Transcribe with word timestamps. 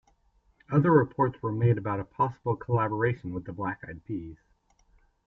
Other 0.71 0.89
reports 0.89 1.43
were 1.43 1.51
made 1.51 1.77
about 1.77 1.99
a 1.99 2.03
possible 2.03 2.55
collaboration 2.55 3.33
with 3.35 3.45
The 3.45 3.53
Black 3.53 3.81
Eyed 3.87 4.03
Peas. 4.03 4.39